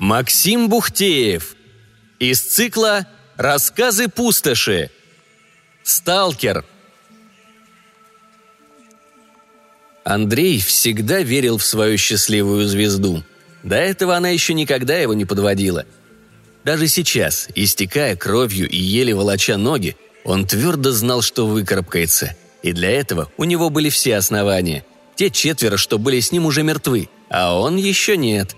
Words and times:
Максим 0.00 0.68
Бухтеев. 0.68 1.54
Из 2.18 2.40
цикла 2.40 3.06
«Рассказы 3.36 4.08
пустоши». 4.08 4.90
Сталкер. 5.84 6.64
Андрей 10.10 10.58
всегда 10.58 11.20
верил 11.20 11.56
в 11.56 11.64
свою 11.64 11.96
счастливую 11.96 12.66
звезду. 12.66 13.22
До 13.62 13.76
этого 13.76 14.16
она 14.16 14.30
еще 14.30 14.54
никогда 14.54 14.98
его 14.98 15.14
не 15.14 15.24
подводила. 15.24 15.84
Даже 16.64 16.88
сейчас, 16.88 17.46
истекая 17.54 18.16
кровью 18.16 18.68
и 18.68 18.76
еле 18.76 19.14
волоча 19.14 19.56
ноги, 19.56 19.96
он 20.24 20.48
твердо 20.48 20.90
знал, 20.90 21.22
что 21.22 21.46
выкарабкается. 21.46 22.34
И 22.64 22.72
для 22.72 22.90
этого 22.90 23.30
у 23.36 23.44
него 23.44 23.70
были 23.70 23.88
все 23.88 24.16
основания. 24.16 24.84
Те 25.14 25.30
четверо, 25.30 25.76
что 25.76 25.96
были 25.96 26.18
с 26.18 26.32
ним, 26.32 26.44
уже 26.44 26.64
мертвы, 26.64 27.08
а 27.28 27.56
он 27.56 27.76
еще 27.76 28.16
нет. 28.16 28.56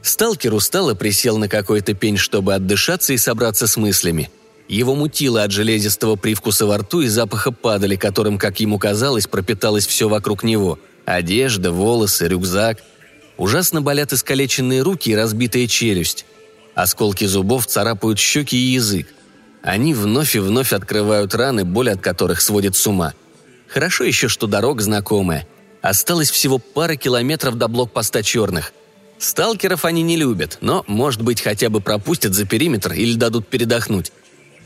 Сталкер 0.00 0.54
устало 0.54 0.94
присел 0.94 1.36
на 1.36 1.50
какой-то 1.50 1.92
пень, 1.92 2.16
чтобы 2.16 2.54
отдышаться 2.54 3.12
и 3.12 3.18
собраться 3.18 3.66
с 3.66 3.76
мыслями. 3.76 4.30
Его 4.68 4.94
мутило 4.94 5.44
от 5.44 5.52
железистого 5.52 6.16
привкуса 6.16 6.66
во 6.66 6.78
рту 6.78 7.02
и 7.02 7.08
запаха 7.08 7.52
падали, 7.52 7.96
которым, 7.96 8.36
как 8.38 8.60
ему 8.60 8.78
казалось, 8.78 9.26
пропиталось 9.26 9.86
все 9.86 10.08
вокруг 10.08 10.42
него. 10.42 10.78
Одежда, 11.04 11.70
волосы, 11.70 12.26
рюкзак. 12.26 12.82
Ужасно 13.36 13.80
болят 13.80 14.12
искалеченные 14.12 14.82
руки 14.82 15.10
и 15.10 15.14
разбитая 15.14 15.66
челюсть. 15.66 16.26
Осколки 16.74 17.26
зубов 17.26 17.66
царапают 17.66 18.18
щеки 18.18 18.56
и 18.56 18.72
язык. 18.74 19.06
Они 19.62 19.94
вновь 19.94 20.34
и 20.34 20.40
вновь 20.40 20.72
открывают 20.72 21.34
раны, 21.34 21.64
боль 21.64 21.90
от 21.90 22.00
которых 22.00 22.40
сводит 22.40 22.76
с 22.76 22.86
ума. 22.86 23.14
Хорошо 23.68 24.04
еще, 24.04 24.28
что 24.28 24.46
дорога 24.46 24.82
знакомая. 24.82 25.46
Осталось 25.80 26.30
всего 26.30 26.58
пара 26.58 26.96
километров 26.96 27.56
до 27.56 27.68
блокпоста 27.68 28.22
черных– 28.22 28.72
Сталкеров 29.18 29.84
они 29.84 30.02
не 30.02 30.16
любят, 30.16 30.58
но, 30.60 30.84
может 30.86 31.22
быть, 31.22 31.40
хотя 31.40 31.70
бы 31.70 31.80
пропустят 31.80 32.34
за 32.34 32.44
периметр 32.44 32.92
или 32.92 33.14
дадут 33.14 33.48
передохнуть. 33.48 34.12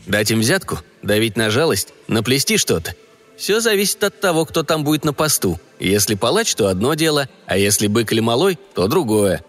Дать 0.05 0.31
им 0.31 0.39
взятку? 0.39 0.79
Давить 1.01 1.37
на 1.37 1.49
жалость? 1.49 1.89
Наплести 2.07 2.57
что-то? 2.57 2.95
Все 3.37 3.59
зависит 3.59 4.03
от 4.03 4.19
того, 4.19 4.45
кто 4.45 4.63
там 4.63 4.83
будет 4.83 5.05
на 5.05 5.13
посту. 5.13 5.59
Если 5.79 6.15
палач, 6.15 6.53
то 6.53 6.67
одно 6.67 6.93
дело, 6.93 7.27
а 7.45 7.57
если 7.57 7.87
бык 7.87 8.11
или 8.11 8.19
малой, 8.19 8.57
то 8.75 8.87
другое. 8.87 9.43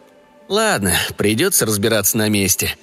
Ладно, 0.48 0.94
придется 1.16 1.66
разбираться 1.66 2.16
на 2.16 2.28
месте. 2.28 2.76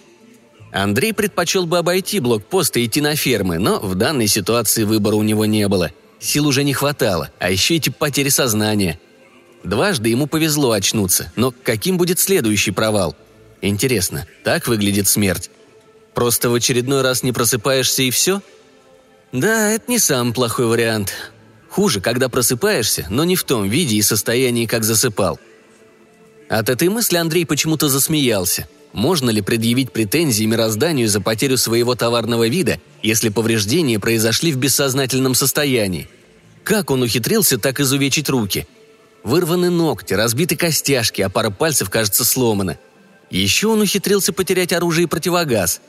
Андрей 0.72 1.14
предпочел 1.14 1.66
бы 1.66 1.80
обойти 1.80 2.20
блокпост 2.20 2.78
и 2.78 2.86
идти 2.86 3.02
на 3.02 3.16
фермы, 3.16 3.58
но 3.58 3.80
в 3.80 3.96
данной 3.96 4.28
ситуации 4.28 4.84
выбора 4.84 5.16
у 5.16 5.24
него 5.24 5.46
не 5.46 5.68
было. 5.68 5.92
Сил 6.20 6.46
уже 6.48 6.64
не 6.64 6.74
хватало, 6.74 7.32
а 7.40 7.50
еще 7.50 7.76
эти 7.76 7.90
потери 7.90 8.30
сознания– 8.30 9.00
Дважды 9.64 10.10
ему 10.10 10.28
повезло 10.28 10.72
очнуться, 10.72 11.32
но 11.36 11.52
каким 11.52 11.98
будет 11.98 12.20
следующий 12.20 12.72
провал? 12.72 13.16
Интересно, 13.62 14.26
так 14.44 14.68
выглядит 14.68 15.08
смерть? 15.08 15.50
Просто 16.20 16.50
в 16.50 16.54
очередной 16.54 17.02
раз 17.02 17.24
не 17.24 17.32
просыпаешься 17.32 18.04
и 18.04 18.12
все? 18.12 18.42
Да, 19.32 19.70
это 19.70 19.90
не 19.90 20.00
самый 20.00 20.34
плохой 20.34 20.66
вариант. 20.66 21.14
Хуже, 21.70 22.02
когда 22.02 22.28
просыпаешься, 22.28 23.08
но 23.10 23.24
не 23.24 23.38
в 23.38 23.46
том 23.46 23.70
виде 23.70 23.96
и 23.96 24.02
состоянии, 24.02 24.66
как 24.66 24.84
засыпал. 24.84 25.40
От 26.50 26.68
этой 26.68 26.90
мысли 26.90 27.16
Андрей 27.16 27.46
почему-то 27.46 27.88
засмеялся. 27.88 28.68
Можно 28.92 29.30
ли 29.30 29.42
предъявить 29.42 29.94
претензии 29.94 30.44
мирозданию 30.44 31.08
за 31.08 31.22
потерю 31.22 31.56
своего 31.56 31.96
товарного 31.96 32.50
вида, 32.50 32.82
если 33.02 33.30
повреждения 33.30 33.98
произошли 33.98 34.52
в 34.52 34.58
бессознательном 34.58 35.36
состоянии? 35.36 36.10
Как 36.66 36.92
он 36.92 37.02
ухитрился 37.02 37.58
так 37.58 37.80
изувечить 37.80 38.30
руки– 38.30 38.68
Вырваны 39.24 39.70
ногти, 39.70 40.14
разбиты 40.14 40.58
костяшки, 40.58 41.22
а 41.22 41.30
пара 41.30 41.50
пальцев, 41.50 41.90
кажется, 41.90 42.26
сломана. 42.26 42.78
Еще 43.30 43.68
он 43.68 43.82
ухитрился 43.82 44.34
потерять 44.34 44.74
оружие 44.74 45.04
и 45.04 45.08
противогаз. 45.08 45.82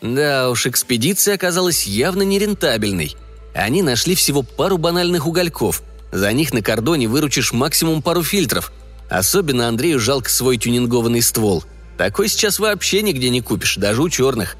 Да 0.00 0.50
уж, 0.50 0.66
экспедиция 0.66 1.34
оказалась 1.34 1.86
явно 1.86 2.22
нерентабельной. 2.22 3.16
Они 3.54 3.82
нашли 3.82 4.14
всего 4.14 4.42
пару 4.42 4.78
банальных 4.78 5.26
угольков. 5.26 5.82
За 6.12 6.32
них 6.32 6.52
на 6.52 6.62
кордоне 6.62 7.08
выручишь 7.08 7.52
максимум 7.52 8.02
пару 8.02 8.22
фильтров. 8.22 8.72
Особенно 9.10 9.68
Андрею 9.68 9.98
жалко 9.98 10.30
свой 10.30 10.56
тюнингованный 10.58 11.22
ствол. 11.22 11.64
Такой 11.96 12.28
сейчас 12.28 12.58
вообще 12.58 13.02
нигде 13.02 13.30
не 13.30 13.40
купишь, 13.40 13.76
даже 13.76 14.02
у 14.02 14.08
черных. 14.08 14.56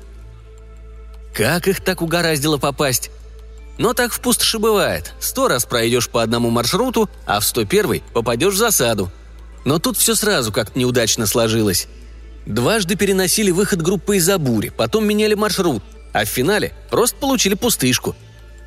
Как 1.34 1.68
их 1.68 1.80
так 1.82 2.02
угораздило 2.02 2.58
попасть? 2.58 3.10
Но 3.78 3.94
так 3.94 4.12
в 4.12 4.18
пустоши 4.20 4.58
бывает. 4.58 5.12
Сто 5.20 5.46
раз 5.46 5.64
пройдешь 5.64 6.08
по 6.08 6.22
одному 6.22 6.50
маршруту, 6.50 7.08
а 7.26 7.38
в 7.38 7.44
сто 7.44 7.64
первый 7.64 8.02
попадешь 8.12 8.54
в 8.54 8.58
засаду. 8.58 9.12
Но 9.64 9.78
тут 9.78 9.96
все 9.96 10.16
сразу 10.16 10.50
как-то 10.50 10.76
неудачно 10.76 11.26
сложилось. 11.26 11.86
Дважды 12.48 12.96
переносили 12.96 13.52
выход 13.52 13.80
группы 13.80 14.16
из-за 14.16 14.38
бури, 14.38 14.70
потом 14.76 15.06
меняли 15.06 15.34
маршрут, 15.34 15.84
а 16.12 16.24
в 16.24 16.28
финале 16.28 16.72
просто 16.90 17.16
получили 17.16 17.54
пустышку. 17.54 18.16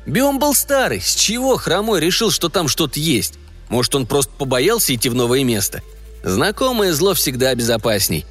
Биом 0.06 0.38
был 0.38 0.54
старый, 0.54 1.02
с 1.02 1.14
чего 1.14 1.56
Хромой 1.56 2.00
решил, 2.00 2.30
что 2.30 2.48
там 2.48 2.68
что-то 2.68 2.98
есть? 2.98 3.34
Может, 3.68 3.94
он 3.94 4.06
просто 4.06 4.32
побоялся 4.38 4.94
идти 4.94 5.10
в 5.10 5.14
новое 5.14 5.44
место? 5.44 5.82
Знакомое 6.24 6.94
зло 6.94 7.12
всегда 7.12 7.54
безопасней. 7.54 8.24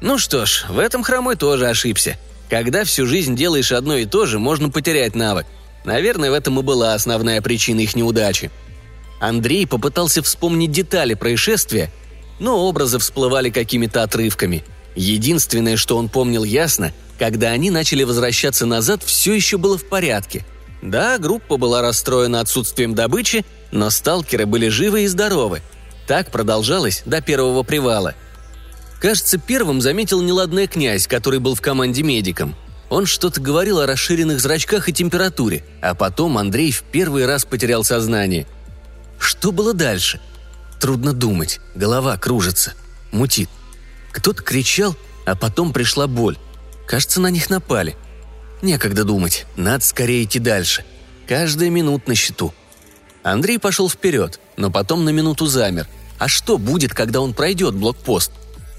Ну 0.00 0.16
что 0.16 0.46
ж, 0.46 0.64
в 0.70 0.78
этом 0.78 1.02
Хромой 1.02 1.36
тоже 1.36 1.68
ошибся. 1.68 2.16
Когда 2.48 2.84
всю 2.84 3.06
жизнь 3.06 3.36
делаешь 3.36 3.72
одно 3.72 3.96
и 3.96 4.06
то 4.06 4.24
же, 4.24 4.38
можно 4.38 4.70
потерять 4.70 5.14
навык– 5.14 5.44
Наверное, 5.84 6.30
в 6.30 6.34
этом 6.34 6.58
и 6.58 6.62
была 6.62 6.94
основная 6.94 7.42
причина 7.42 7.80
их 7.80 7.94
неудачи. 7.94 8.50
Андрей 9.20 9.66
попытался 9.66 10.22
вспомнить 10.22 10.72
детали 10.72 11.14
происшествия, 11.14 11.90
но 12.40 12.66
образы 12.66 12.98
всплывали 12.98 13.50
какими-то 13.50 14.02
отрывками. 14.02 14.64
Единственное, 14.94 15.76
что 15.76 15.96
он 15.96 16.08
помнил 16.08 16.44
ясно, 16.44 16.92
когда 17.18 17.50
они 17.50 17.70
начали 17.70 18.02
возвращаться 18.02 18.66
назад, 18.66 19.02
все 19.02 19.34
еще 19.34 19.58
было 19.58 19.78
в 19.78 19.88
порядке. 19.88 20.44
Да, 20.82 21.18
группа 21.18 21.56
была 21.56 21.82
расстроена 21.82 22.40
отсутствием 22.40 22.94
добычи, 22.94 23.44
но 23.72 23.90
сталкеры 23.90 24.46
были 24.46 24.68
живы 24.68 25.02
и 25.02 25.06
здоровы. 25.06 25.62
Так 26.06 26.30
продолжалось 26.30 27.02
до 27.06 27.20
первого 27.20 27.62
привала. 27.62 28.14
Кажется, 29.00 29.38
первым 29.38 29.80
заметил 29.80 30.22
неладный 30.22 30.66
князь, 30.66 31.06
который 31.06 31.38
был 31.38 31.54
в 31.54 31.60
команде 31.60 32.02
медиком– 32.02 32.54
он 32.94 33.06
что-то 33.06 33.40
говорил 33.40 33.80
о 33.80 33.86
расширенных 33.86 34.40
зрачках 34.40 34.88
и 34.88 34.92
температуре, 34.92 35.64
а 35.80 35.94
потом 35.94 36.38
Андрей 36.38 36.70
в 36.70 36.82
первый 36.82 37.26
раз 37.26 37.44
потерял 37.44 37.82
сознание. 37.82 38.46
Что 39.18 39.52
было 39.52 39.72
дальше? 39.72 40.20
Трудно 40.80 41.12
думать, 41.12 41.60
голова 41.74 42.16
кружится, 42.16 42.74
мутит. 43.10 43.48
Кто-то 44.14 44.42
кричал, 44.42 44.96
а 45.26 45.34
потом 45.34 45.74
пришла 45.74 46.06
боль. 46.06 46.38
Кажется, 46.86 47.20
на 47.20 47.28
них 47.28 47.50
напали. 47.50 47.96
Некогда 48.62 49.04
думать, 49.04 49.44
надо 49.56 49.84
скорее 49.84 50.24
идти 50.24 50.38
дальше. 50.38 50.84
Каждая 51.28 51.68
минута 51.68 52.08
на 52.08 52.14
счету. 52.14 52.54
Андрей 53.22 53.58
пошел 53.58 53.90
вперед, 53.90 54.40
но 54.56 54.70
потом 54.70 55.04
на 55.04 55.10
минуту 55.10 55.44
замер. 55.46 55.86
А 56.18 56.28
что 56.28 56.56
будет, 56.56 56.94
когда 56.94 57.20
он 57.20 57.34
пройдет 57.34 57.74
блокпост? 57.74 58.32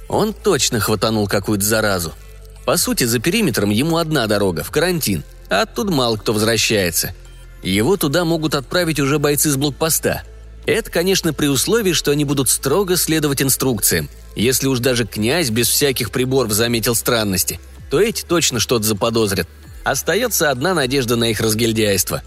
Он 0.08 0.34
точно 0.34 0.80
хватанул 0.80 1.28
какую-то 1.28 1.64
заразу– 1.64 2.14
по 2.66 2.78
сути, 2.78 3.04
за 3.04 3.20
периметром 3.20 3.70
ему 3.70 3.98
одна 3.98 4.26
дорога, 4.26 4.64
в 4.64 4.72
карантин, 4.72 5.24
а 5.50 5.62
оттуда 5.62 5.92
мало 5.92 6.18
кто 6.18 6.34
возвращается. 6.34 7.14
Его 7.62 7.96
туда 7.96 8.26
могут 8.26 8.56
отправить 8.56 9.00
уже 9.00 9.20
бойцы 9.20 9.52
с 9.52 9.56
блокпоста. 9.56 10.24
Это, 10.66 10.90
конечно, 10.90 11.32
при 11.32 11.46
условии, 11.46 11.94
что 11.94 12.12
они 12.12 12.26
будут 12.26 12.50
строго 12.50 12.98
следовать 12.98 13.42
инструкциям. 13.42 14.10
Если 14.36 14.68
уж 14.68 14.80
даже 14.80 15.06
князь 15.06 15.50
без 15.50 15.70
всяких 15.70 16.12
приборов 16.12 16.52
заметил 16.52 16.94
странности, 16.94 17.60
то 17.90 18.02
эти 18.02 18.24
точно 18.24 18.60
что-то 18.60 18.84
заподозрят. 18.84 19.48
Остается 19.84 20.50
одна 20.50 20.74
надежда 20.74 21.16
на 21.16 21.32
их 21.32 21.40
разгильдяйство. 21.40 22.22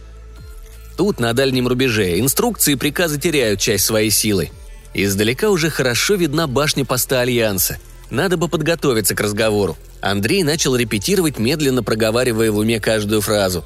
Тут, 0.96 1.20
на 1.20 1.32
дальнем 1.32 1.68
рубеже, 1.68 2.18
инструкции 2.18 2.72
и 2.72 2.76
приказы 2.76 3.20
теряют 3.20 3.60
часть 3.60 3.84
своей 3.84 4.10
силы. 4.10 4.50
Издалека 4.94 5.50
уже 5.50 5.70
хорошо 5.70 6.14
видна 6.14 6.46
башня 6.46 6.84
поста 6.84 7.20
Альянса. 7.20 7.78
Надо 8.10 8.36
бы 8.36 8.48
подготовиться 8.48 9.14
к 9.14 9.20
разговору. 9.20 9.76
Андрей 10.00 10.42
начал 10.42 10.74
репетировать, 10.76 11.38
медленно 11.38 11.82
проговаривая 11.82 12.50
в 12.50 12.56
уме 12.56 12.80
каждую 12.80 13.20
фразу. 13.20 13.64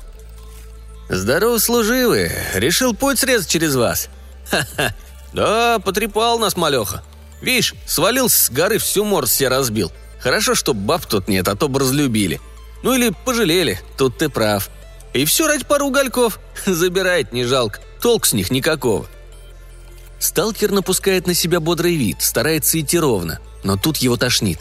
«Здорово, 1.08 1.58
служивые! 1.58 2.32
Решил 2.54 2.94
путь 2.94 3.18
срезать 3.18 3.48
через 3.48 3.74
вас!» 3.76 4.08
«Ха-ха! 4.50 4.94
Да, 5.32 5.78
потрепал 5.78 6.38
нас 6.38 6.56
малеха! 6.56 7.02
Видишь, 7.42 7.74
свалился 7.86 8.44
с 8.44 8.50
горы, 8.50 8.78
всю 8.78 9.04
морс 9.04 9.32
себе 9.32 9.48
разбил. 9.48 9.92
Хорошо, 10.20 10.54
что 10.54 10.72
баб 10.72 11.04
тут 11.04 11.28
нет, 11.28 11.48
а 11.48 11.56
то 11.56 11.68
бы 11.68 11.80
разлюбили. 11.80 12.40
Ну 12.82 12.94
или 12.94 13.12
пожалели, 13.24 13.80
тут 13.98 14.16
ты 14.16 14.28
прав. 14.28 14.70
И 15.12 15.24
все 15.24 15.46
ради 15.46 15.64
пару 15.64 15.86
угольков. 15.86 16.38
Забирает 16.66 17.32
не 17.32 17.44
жалко, 17.44 17.80
толк 18.00 18.24
с 18.24 18.32
них 18.32 18.50
никакого». 18.50 19.06
Сталкер 20.20 20.70
напускает 20.70 21.26
на 21.26 21.34
себя 21.34 21.58
бодрый 21.58 21.96
вид, 21.96 22.22
старается 22.22 22.78
идти 22.78 22.96
ровно, 22.96 23.40
но 23.64 23.76
тут 23.76 23.96
его 23.96 24.16
тошнит. 24.16 24.60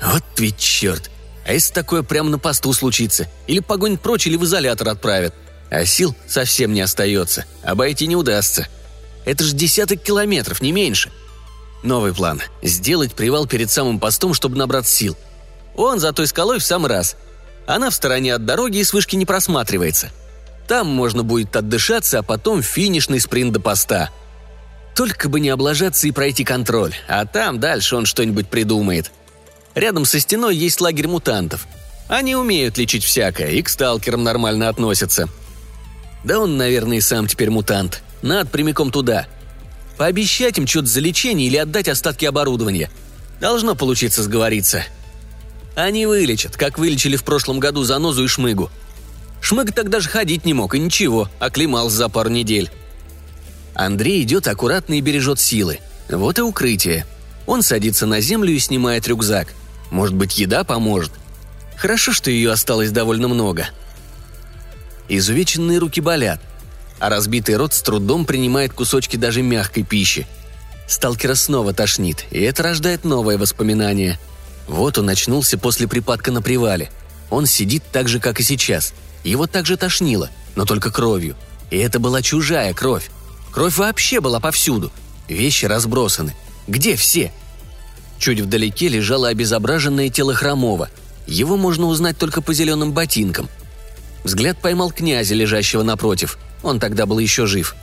Вот 0.00 0.24
ведь 0.38 0.56
черт! 0.56 1.10
А 1.44 1.52
если 1.52 1.74
такое 1.74 2.02
прямо 2.02 2.30
на 2.30 2.38
посту 2.38 2.72
случится? 2.72 3.28
Или 3.46 3.60
погонит 3.60 4.00
прочь, 4.00 4.26
или 4.26 4.36
в 4.36 4.44
изолятор 4.44 4.88
отправят? 4.88 5.34
А 5.70 5.84
сил 5.84 6.16
совсем 6.26 6.72
не 6.72 6.80
остается, 6.80 7.44
обойти 7.62 8.06
не 8.06 8.16
удастся. 8.16 8.68
Это 9.26 9.44
же 9.44 9.54
десяток 9.54 10.02
километров, 10.02 10.62
не 10.62 10.72
меньше. 10.72 11.12
Новый 11.82 12.14
план– 12.14 12.40
сделать 12.62 13.14
привал 13.14 13.46
перед 13.46 13.70
самым 13.70 13.98
постом, 13.98 14.34
чтобы 14.34 14.56
набрать 14.56 14.86
сил. 14.86 15.16
Он 15.74 15.98
за 15.98 16.12
той 16.12 16.26
скалой 16.26 16.58
в 16.58 16.64
самый 16.64 16.88
раз. 16.88 17.16
Она 17.66 17.90
в 17.90 17.94
стороне 17.94 18.34
от 18.34 18.44
дороги 18.44 18.78
и 18.78 18.84
с 18.84 18.92
вышки 18.92 19.16
не 19.16 19.26
просматривается. 19.26 20.10
Там 20.68 20.86
можно 20.86 21.22
будет 21.22 21.56
отдышаться, 21.56 22.20
а 22.20 22.22
потом 22.22 22.62
финишный 22.62 23.20
спринт 23.20 23.52
до 23.52 23.60
поста. 23.60 24.10
Только 24.94 25.28
бы 25.28 25.40
не 25.40 25.48
облажаться 25.48 26.06
и 26.06 26.12
пройти 26.12 26.44
контроль, 26.44 26.94
а 27.08 27.24
там 27.26 27.58
дальше 27.58 27.96
он 27.96 28.06
что-нибудь 28.06 28.48
придумает– 28.48 29.10
Рядом 29.74 30.04
со 30.04 30.20
стеной 30.20 30.54
есть 30.54 30.80
лагерь 30.80 31.08
мутантов. 31.08 31.66
Они 32.08 32.36
умеют 32.36 32.76
лечить 32.76 33.04
всякое 33.04 33.52
и 33.52 33.62
к 33.62 33.68
сталкерам 33.68 34.22
нормально 34.22 34.68
относятся. 34.68 35.28
Да 36.24 36.38
он, 36.38 36.56
наверное, 36.56 36.98
и 36.98 37.00
сам 37.00 37.26
теперь 37.26 37.50
мутант. 37.50 38.02
Надо 38.20 38.50
прямиком 38.50 38.90
туда. 38.90 39.26
Пообещать 39.96 40.58
им 40.58 40.66
что-то 40.66 40.86
за 40.86 41.00
лечение 41.00 41.46
или 41.46 41.56
отдать 41.56 41.88
остатки 41.88 42.24
оборудования. 42.24 42.90
Должно 43.40 43.74
получиться 43.74 44.22
сговориться. 44.22 44.84
Они 45.74 46.06
вылечат, 46.06 46.56
как 46.56 46.78
вылечили 46.78 47.16
в 47.16 47.24
прошлом 47.24 47.60
году 47.60 47.82
занозу 47.84 48.24
и 48.24 48.28
шмыгу. 48.28 48.70
Шмыг 49.40 49.72
тогда 49.72 50.00
же 50.00 50.08
ходить 50.08 50.44
не 50.44 50.54
мог, 50.54 50.74
и 50.74 50.78
ничего, 50.78 51.28
оклемался 51.40 51.96
за 51.96 52.08
пару 52.08 52.30
недель. 52.30 52.70
Андрей 53.74 54.22
идет 54.22 54.46
аккуратно 54.48 54.94
и 54.94 55.00
бережет 55.00 55.40
силы. 55.40 55.80
Вот 56.08 56.38
и 56.38 56.42
укрытие. 56.42 57.06
Он 57.46 57.62
садится 57.62 58.06
на 58.06 58.20
землю 58.20 58.52
и 58.52 58.58
снимает 58.58 59.08
рюкзак– 59.08 59.48
может 59.92 60.14
быть, 60.14 60.38
еда 60.38 60.64
поможет? 60.64 61.12
Хорошо, 61.76 62.12
что 62.12 62.30
ее 62.30 62.50
осталось 62.50 62.90
довольно 62.90 63.28
много. 63.28 63.68
Изувеченные 65.08 65.78
руки 65.78 66.00
болят, 66.00 66.40
а 67.02 67.08
разбитый 67.08 67.56
рот 67.56 67.74
с 67.74 67.82
трудом 67.82 68.24
принимает 68.24 68.72
кусочки 68.72 69.16
даже 69.16 69.42
мягкой 69.42 69.82
пищи. 69.82 70.24
Сталкера 70.86 71.34
снова 71.34 71.74
тошнит, 71.74 72.26
и 72.30 72.40
это 72.42 72.62
рождает 72.62 73.02
новое 73.02 73.38
воспоминание. 73.38 74.20
Вот 74.68 74.98
он 74.98 75.08
очнулся 75.08 75.58
после 75.58 75.88
припадка 75.88 76.30
на 76.30 76.42
привале. 76.42 76.92
Он 77.28 77.46
сидит 77.46 77.82
так 77.90 78.08
же, 78.08 78.20
как 78.20 78.38
и 78.38 78.44
сейчас. 78.44 78.94
Его 79.24 79.48
также 79.48 79.76
тошнило, 79.76 80.30
но 80.54 80.64
только 80.64 80.92
кровью. 80.92 81.34
И 81.72 81.76
это 81.76 81.98
была 81.98 82.22
чужая 82.22 82.72
кровь. 82.72 83.10
Кровь 83.50 83.78
вообще 83.78 84.20
была 84.20 84.38
повсюду. 84.38 84.92
Вещи 85.26 85.64
разбросаны. 85.64 86.36
Где 86.68 86.94
все? 86.94 87.32
Чуть 88.20 88.38
вдалеке 88.38 88.86
лежало 88.86 89.26
обезображенное 89.26 90.08
тело 90.08 90.34
Хромова. 90.34 90.88
Его 91.26 91.56
можно 91.56 91.86
узнать 91.86 92.16
только 92.16 92.42
по 92.42 92.54
зеленым 92.54 92.92
ботинкам. 92.92 93.48
Взгляд 94.22 94.62
поймал 94.62 94.92
князя, 94.92 95.34
лежащего 95.34 95.82
напротив. 95.82 96.38
Он 96.62 96.78
тогда 96.78 97.06
был 97.06 97.18
еще 97.18 97.46
жив. 97.46 97.74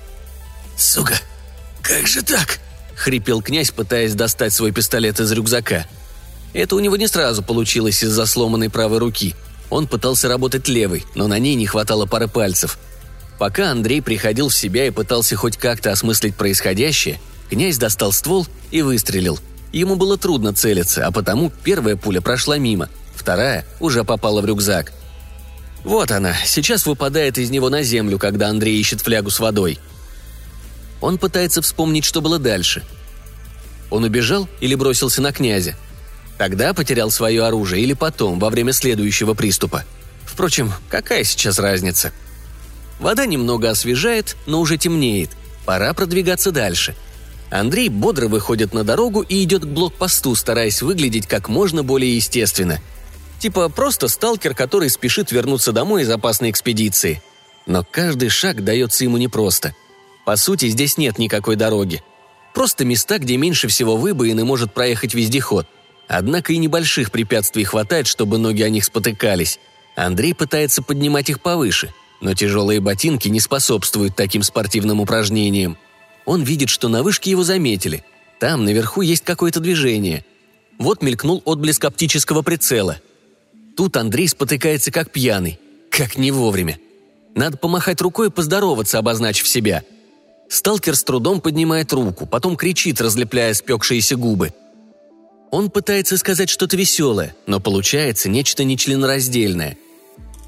«Сука, 0.77 1.15
как 1.81 2.07
же 2.07 2.21
так?»— 2.21 2.59
хрипел 2.95 3.41
князь, 3.41 3.71
пытаясь 3.71 4.13
достать 4.13 4.53
свой 4.53 4.71
пистолет 4.71 5.19
из 5.19 5.31
рюкзака. 5.31 5.85
Это 6.53 6.75
у 6.75 6.79
него 6.79 6.95
не 6.95 7.07
сразу 7.07 7.43
получилось 7.43 8.03
из-за 8.03 8.25
сломанной 8.25 8.69
правой 8.69 8.99
руки. 8.99 9.35
Он 9.69 9.87
пытался 9.87 10.27
работать 10.27 10.67
левой, 10.67 11.05
но 11.15 11.27
на 11.27 11.37
ней 11.37 11.55
не 11.55 11.67
хватало 11.67 12.05
пары 12.05 12.27
пальцев. 12.27 12.79
Пока 13.37 13.71
Андрей 13.71 14.01
приходил 14.01 14.49
в 14.49 14.55
себя 14.55 14.87
и 14.87 14.91
пытался 14.91 15.35
хоть 15.35 15.57
как-то 15.57 15.91
осмыслить 15.91 16.35
происходящее, 16.35 17.19
князь 17.49 17.77
достал 17.77 18.11
ствол 18.11 18.47
и 18.71 18.81
выстрелил— 18.81 19.39
Ему 19.71 19.95
было 19.95 20.17
трудно 20.17 20.53
целиться, 20.53 21.05
а 21.05 21.11
потому 21.11 21.51
первая 21.63 21.95
пуля 21.95 22.21
прошла 22.21 22.57
мимо, 22.57 22.89
вторая 23.15 23.65
уже 23.79 24.03
попала 24.03 24.41
в 24.41 24.45
рюкзак. 24.45 24.91
Вот 25.83 26.11
она, 26.11 26.35
сейчас 26.45 26.85
выпадает 26.85 27.37
из 27.37 27.49
него 27.49 27.69
на 27.69 27.83
землю, 27.83 28.19
когда 28.19 28.49
Андрей 28.49 28.79
ищет 28.79 29.01
флягу 29.01 29.29
с 29.29 29.39
водой. 29.39 29.79
Он 31.01 31.17
пытается 31.17 31.61
вспомнить, 31.61 32.05
что 32.05 32.21
было 32.21 32.37
дальше. 32.39 32.83
Он 33.89 34.03
убежал 34.03 34.47
или 34.59 34.75
бросился 34.75 35.21
на 35.21 35.31
князя? 35.31 35.75
Тогда 36.37 36.73
потерял 36.73 37.09
свое 37.11 37.43
оружие 37.43 37.83
или 37.83 37.93
потом, 37.93 38.39
во 38.39 38.49
время 38.49 38.73
следующего 38.73 39.33
приступа. 39.33 39.83
Впрочем, 40.25 40.73
какая 40.89 41.23
сейчас 41.23 41.59
разница? 41.59 42.11
Вода 42.99 43.25
немного 43.25 43.69
освежает, 43.69 44.35
но 44.45 44.59
уже 44.59 44.77
темнеет. 44.77 45.31
Пора 45.65 45.93
продвигаться 45.93 46.51
дальше– 46.51 46.95
Андрей 47.49 47.89
бодро 47.89 48.27
выходит 48.27 48.73
на 48.73 48.83
дорогу 48.83 49.21
и 49.21 49.43
идет 49.43 49.63
к 49.63 49.67
блокпосту, 49.67 50.35
стараясь 50.35 50.81
выглядеть 50.81 51.27
как 51.27 51.49
можно 51.49 51.83
более 51.83 52.15
естественно. 52.15 52.79
Типа 53.39 53.69
просто 53.69 54.07
сталкер, 54.07 54.53
который 54.53 54.89
спешит 54.89 55.31
вернуться 55.31 55.71
домой 55.71 56.03
из 56.03 56.09
опасной 56.09 56.51
экспедиции. 56.51 57.21
Но 57.65 57.85
каждый 57.89 58.29
шаг 58.29 58.63
дается 58.63 59.03
ему 59.03 59.17
непросто. 59.17 59.73
По 60.25 60.35
сути, 60.35 60.67
здесь 60.67 60.97
нет 60.97 61.17
никакой 61.17 61.55
дороги. 61.55 62.03
Просто 62.53 62.83
места, 62.83 63.19
где 63.19 63.37
меньше 63.37 63.67
всего 63.67 63.95
выбоин 63.95 64.39
и 64.39 64.43
может 64.43 64.73
проехать 64.73 65.13
вездеход. 65.13 65.67
Однако 66.07 66.53
и 66.53 66.57
небольших 66.57 67.11
препятствий 67.11 67.63
хватает, 67.63 68.07
чтобы 68.07 68.37
ноги 68.37 68.63
о 68.63 68.69
них 68.69 68.83
спотыкались. 68.83 69.59
Андрей 69.95 70.33
пытается 70.33 70.81
поднимать 70.81 71.29
их 71.29 71.41
повыше, 71.41 71.93
но 72.21 72.33
тяжелые 72.33 72.79
ботинки 72.79 73.29
не 73.29 73.39
способствуют 73.39 74.15
таким 74.15 74.43
спортивным 74.43 74.99
упражнениям– 74.99 75.77
он 76.29 76.43
видит, 76.43 76.69
что 76.69 76.89
на 76.89 77.01
вышке 77.01 77.31
его 77.31 77.43
заметили. 77.43 78.03
Там, 78.39 78.63
наверху, 78.63 79.01
есть 79.01 79.23
какое-то 79.23 79.59
движение. 79.59 80.23
Вот 80.77 81.01
мелькнул 81.01 81.41
отблеск 81.43 81.83
оптического 81.83 82.43
прицела. 82.43 83.01
Тут 83.79 83.95
Андрей 83.95 84.27
спотыкается 84.27 84.91
как 84.91 85.09
пьяный. 85.09 85.57
Как 85.89 86.17
не 86.17 86.31
вовремя. 86.31 86.77
Надо 87.33 87.55
помахать 87.55 88.01
рукой 88.01 88.27
и 88.27 88.29
поздороваться, 88.29 88.97
обозначив 88.97 89.47
себя. 89.47 89.83
Сталкер 90.49 90.97
с 90.97 91.03
трудом 91.05 91.39
поднимает 91.39 91.93
руку, 91.93 92.25
потом 92.25 92.57
кричит, 92.57 92.99
разлепляя 92.99 93.53
спекшиеся 93.53 94.17
губы. 94.17 94.53
Он 95.49 95.69
пытается 95.69 96.17
сказать 96.17 96.49
что-то 96.49 96.75
веселое, 96.75 97.33
но 97.47 97.61
получается 97.61 98.27
нечто 98.27 98.65
нечленораздельное. 98.65 99.77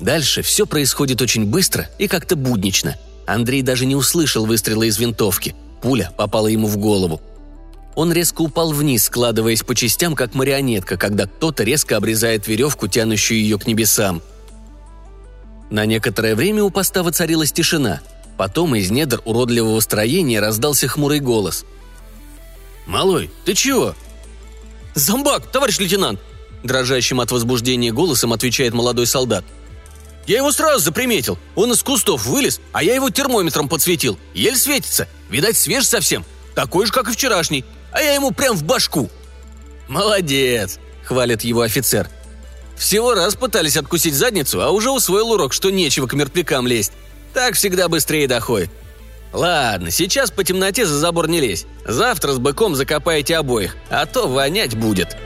Дальше 0.01 0.41
все 0.41 0.65
происходит 0.65 1.21
очень 1.21 1.45
быстро 1.45 1.89
и 1.99 2.09
как-то 2.09 2.35
буднично. 2.35 2.97
Андрей 3.25 3.61
даже 3.61 3.85
не 3.85 3.95
услышал 3.95 4.45
выстрела 4.45 4.83
из 4.83 4.99
винтовки– 4.99 5.55
Пуля 5.81 6.11
попала 6.15 6.47
ему 6.47 6.67
в 6.67 6.77
голову. 6.77 7.19
Он 8.01 8.11
резко 8.11 8.41
упал 8.41 8.71
вниз, 8.71 9.03
складываясь 9.03 9.61
по 9.61 9.75
частям, 9.75 10.15
как 10.15 10.33
марионетка, 10.33 10.97
когда 10.97 11.27
кто-то 11.27 11.63
резко 11.63 11.97
обрезает 11.97 12.47
веревку, 12.47 12.87
тянущую 12.87 13.39
ее 13.39 13.59
к 13.59 13.67
небесам. 13.67 14.23
На 15.69 15.85
некоторое 15.85 16.33
время 16.35 16.63
у 16.63 16.71
поста 16.71 17.03
воцарилась 17.03 17.51
тишина. 17.51 18.01
Потом 18.39 18.73
из 18.73 18.89
недр 18.89 19.21
уродливого 19.23 19.79
строения 19.81 20.39
раздался 20.39 20.87
хмурый 20.87 21.19
голос. 21.19 21.63
«Малой, 22.87 23.29
ты 23.45 23.53
чего?» 23.53 23.93
«Зомбак, 24.95 25.51
товарищ 25.51 25.77
лейтенант!» 25.77 26.19
Дрожащим 26.63 27.19
от 27.19 27.31
возбуждения 27.31 27.91
голосом 27.91 28.33
отвечает 28.33 28.73
молодой 28.73 29.05
солдат. 29.05 29.45
«Я 30.25 30.37
его 30.37 30.51
сразу 30.51 30.83
заприметил. 30.83 31.37
Он 31.53 31.71
из 31.71 31.83
кустов 31.83 32.25
вылез, 32.25 32.61
а 32.71 32.81
я 32.83 32.95
его 32.95 33.11
термометром 33.11 33.69
подсветил. 33.69 34.17
Еле 34.33 34.55
светится. 34.55 35.07
Видать, 35.29 35.55
свеж 35.55 35.85
совсем. 35.85 36.25
Такой 36.55 36.87
же, 36.87 36.91
как 36.91 37.07
и 37.07 37.11
вчерашний. 37.11 37.63
А 37.91 38.01
я 38.01 38.13
ему 38.13 38.31
прям 38.31 38.55
в 38.55 38.63
башку. 38.63 39.09
«Молодец!»– 39.87 40.79
хвалит 41.03 41.43
его 41.43 41.61
офицер. 41.61 42.09
«Всего 42.77 43.13
раз 43.13 43.35
пытались 43.35 43.77
откусить 43.77 44.13
задницу, 44.13 44.61
а 44.61 44.69
уже 44.69 44.89
усвоил 44.89 45.31
урок, 45.31 45.53
что 45.53 45.69
нечего 45.69 46.07
к 46.07 46.13
мертвякам 46.13 46.65
лезть. 46.65 46.93
Так 47.33 47.55
всегда 47.55 47.87
быстрее 47.87 48.27
доходит. 48.27 48.69
Ладно, 49.33 49.91
сейчас 49.91 50.31
по 50.31 50.43
темноте 50.43 50.85
за 50.85 50.97
забор 50.97 51.27
не 51.27 51.39
лезь. 51.39 51.65
Завтра 51.85 52.33
с 52.33 52.37
быком 52.37 52.75
закопаете 52.75 53.37
обоих, 53.37 53.75
а 53.89 54.05
то 54.05 54.27
вонять 54.27 54.75
будет». 54.75 55.17